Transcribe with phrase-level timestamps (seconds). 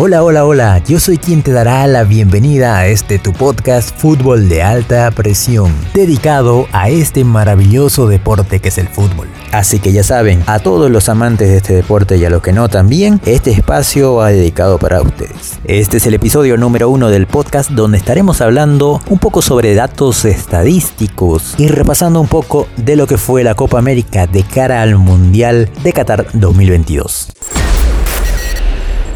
[0.00, 4.48] Hola, hola, hola, yo soy quien te dará la bienvenida a este tu podcast Fútbol
[4.48, 9.26] de Alta Presión, dedicado a este maravilloso deporte que es el fútbol.
[9.50, 12.52] Así que ya saben, a todos los amantes de este deporte y a los que
[12.52, 15.58] no también, este espacio va dedicado para ustedes.
[15.64, 20.24] Este es el episodio número uno del podcast donde estaremos hablando un poco sobre datos
[20.24, 24.94] estadísticos y repasando un poco de lo que fue la Copa América de cara al
[24.94, 27.32] Mundial de Qatar 2022.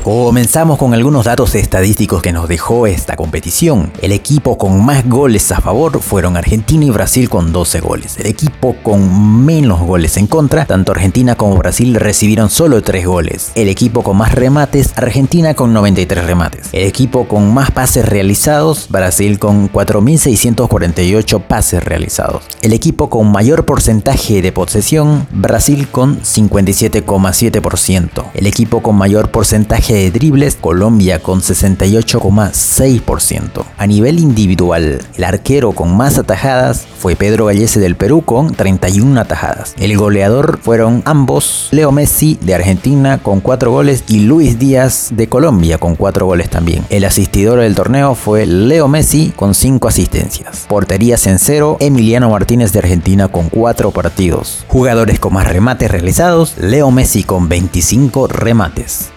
[0.02, 3.92] Comenzamos con algunos datos estadísticos que nos dejó esta competición.
[4.02, 8.18] El equipo con más goles a favor fueron Argentina y Brasil con 12 goles.
[8.18, 13.52] El equipo con menos goles en contra, tanto Argentina como Brasil recibieron solo 3 goles.
[13.54, 16.70] El equipo con más remates, Argentina con 93 remates.
[16.72, 22.42] El equipo con más pases realizados, Brasil con 4.648 pases realizados.
[22.60, 28.24] El equipo con mayor porcentaje de posesión, Brasil con 57,7%.
[28.34, 33.64] El equipo con mayor porcentaje de dribles, Colombia con 68,6%.
[33.76, 39.18] A nivel individual, el arquero con más atajadas fue Pedro Gallese del Perú con 31
[39.20, 39.74] atajadas.
[39.78, 45.28] El goleador fueron ambos, Leo Messi de Argentina con 4 goles y Luis Díaz de
[45.28, 46.84] Colombia con 4 goles también.
[46.88, 50.66] El asistidor del torneo fue Leo Messi con 5 asistencias.
[50.68, 54.64] Porterías en cero, Emiliano Martínez de Argentina con 4 partidos.
[54.68, 59.10] Jugadores con más remates realizados, Leo Messi con 25 remates.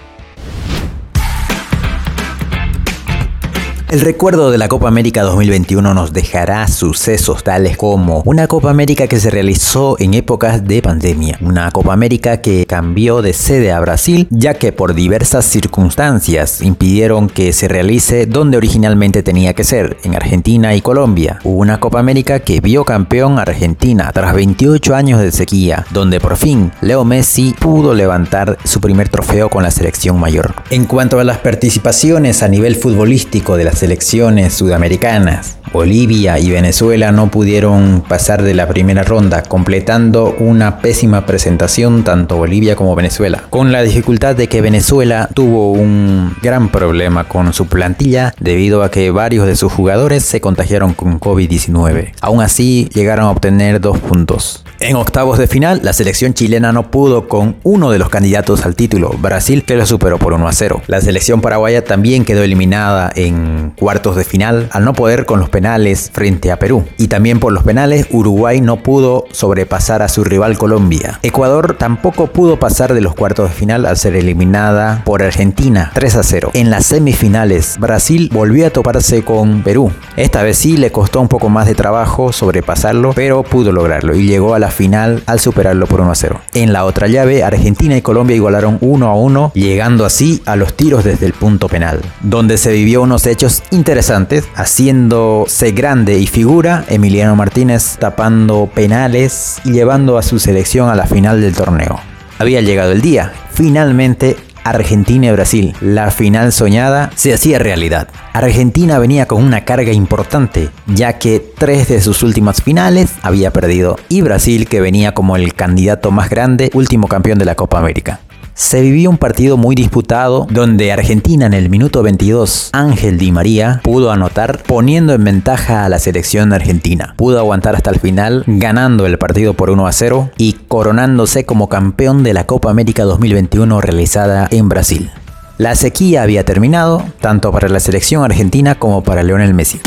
[3.95, 9.07] El recuerdo de la Copa América 2021 nos dejará sucesos tales como una Copa América
[9.07, 13.79] que se realizó en épocas de pandemia, una Copa América que cambió de sede a
[13.79, 19.95] Brasil ya que por diversas circunstancias impidieron que se realice donde originalmente tenía que ser,
[20.03, 21.39] en Argentina y Colombia.
[21.45, 26.73] Una Copa América que vio campeón Argentina tras 28 años de sequía, donde por fin
[26.81, 30.53] Leo Messi pudo levantar su primer trofeo con la selección mayor.
[30.69, 35.59] En cuanto a las participaciones a nivel futbolístico de la selecciones sudamericanas.
[35.72, 42.38] Bolivia y Venezuela no pudieron pasar de la primera ronda, completando una pésima presentación tanto
[42.38, 47.68] Bolivia como Venezuela, con la dificultad de que Venezuela tuvo un gran problema con su
[47.68, 52.13] plantilla debido a que varios de sus jugadores se contagiaron con COVID-19.
[52.22, 54.63] Aún así, llegaron a obtener dos puntos.
[54.79, 58.75] En octavos de final, la selección chilena no pudo con uno de los candidatos al
[58.75, 60.81] título, Brasil, que lo superó por 1 a 0.
[60.88, 65.50] La selección paraguaya también quedó eliminada en cuartos de final al no poder con los
[65.50, 66.86] penales frente a Perú.
[66.98, 71.20] Y también por los penales, Uruguay no pudo sobrepasar a su rival Colombia.
[71.24, 76.16] Ecuador tampoco pudo pasar de los cuartos de final al ser eliminada por Argentina 3
[76.16, 76.52] a 0.
[76.53, 79.92] En las semifinales, Brasil volvió a toparse con Perú.
[80.18, 84.28] Esta vez sí le costó un poco más de trabajo sobrepasarlo, pero pudo lograrlo y
[84.28, 86.42] llegó a la final al superarlo por 1 a 0.
[86.53, 90.76] En la otra llave, Argentina y Colombia igualaron 1 a 1, llegando así a los
[90.76, 96.85] tiros desde el punto penal, donde se vivió unos hechos interesantes, haciéndose grande y figura
[96.89, 101.99] Emiliano Martínez tapando penales y llevando a su selección a la final del torneo.
[102.39, 105.75] Había llegado el día, finalmente Argentina y Brasil.
[105.79, 108.07] La final soñada se hacía realidad.
[108.33, 113.97] Argentina venía con una carga importante, ya que tres de sus últimas finales había perdido,
[114.09, 118.19] y Brasil, que venía como el candidato más grande, último campeón de la Copa América
[118.55, 123.81] se vivió un partido muy disputado donde Argentina en el minuto 22, Ángel Di María
[123.83, 127.13] pudo anotar poniendo en ventaja a la selección argentina.
[127.17, 131.67] Pudo aguantar hasta el final ganando el partido por 1 a 0 y coronándose como
[131.67, 135.11] campeón de la Copa América 2021 realizada en Brasil.
[135.57, 139.81] La sequía había terminado tanto para la selección argentina como para Lionel Messi.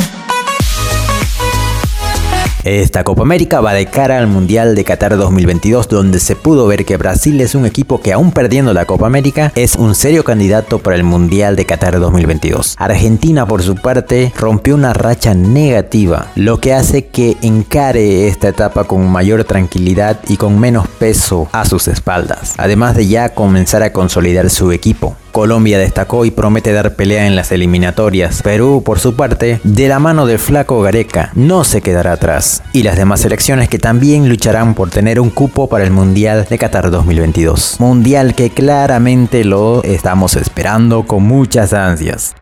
[2.68, 6.84] Esta Copa América va de cara al Mundial de Qatar 2022 donde se pudo ver
[6.84, 10.78] que Brasil es un equipo que aún perdiendo la Copa América es un serio candidato
[10.78, 12.76] para el Mundial de Qatar 2022.
[12.78, 18.84] Argentina por su parte rompió una racha negativa, lo que hace que encare esta etapa
[18.84, 23.94] con mayor tranquilidad y con menos peso a sus espaldas, además de ya comenzar a
[23.94, 25.16] consolidar su equipo.
[25.32, 28.42] Colombia destacó y promete dar pelea en las eliminatorias.
[28.42, 32.62] Perú, por su parte, de la mano del flaco Gareca, no se quedará atrás.
[32.72, 36.58] Y las demás selecciones que también lucharán por tener un cupo para el Mundial de
[36.58, 37.76] Qatar 2022.
[37.78, 42.34] Mundial que claramente lo estamos esperando con muchas ansias.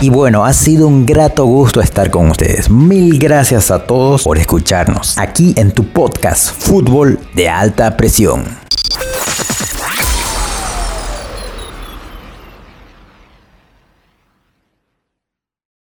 [0.00, 2.68] Y bueno, ha sido un grato gusto estar con ustedes.
[2.68, 8.65] Mil gracias a todos por escucharnos aquí en tu podcast Fútbol de Alta Presión.